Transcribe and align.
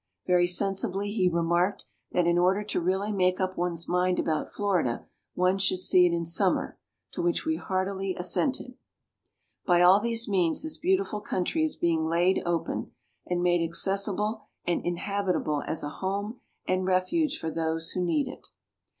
Very 0.25 0.47
sensibly 0.47 1.11
he 1.11 1.29
remarked, 1.29 1.85
that, 2.11 2.25
in 2.25 2.39
order 2.39 2.63
to 2.63 2.81
really 2.81 3.11
make 3.11 3.39
up 3.39 3.55
one's 3.55 3.87
mind 3.87 4.17
about 4.17 4.49
Florida, 4.51 5.05
one 5.35 5.59
should 5.59 5.77
see 5.79 6.07
it 6.07 6.11
in 6.11 6.25
summer; 6.25 6.79
to 7.11 7.21
which 7.21 7.45
we 7.45 7.55
heartily 7.57 8.15
assented. 8.17 8.73
By 9.63 9.83
all 9.83 9.99
these 9.99 10.27
means 10.27 10.63
this 10.63 10.79
beautiful 10.79 11.19
country 11.21 11.63
is 11.63 11.75
being 11.75 12.07
laid 12.07 12.41
open, 12.47 12.93
and 13.27 13.43
made 13.43 13.63
accessible 13.63 14.47
and 14.65 14.83
inhabitable 14.83 15.61
as 15.67 15.83
a 15.83 15.89
home 15.89 16.39
and 16.67 16.83
refuge 16.83 17.37
for 17.37 17.51
those 17.51 17.91
who 17.91 18.03
need 18.03 18.27
it. 18.27 18.47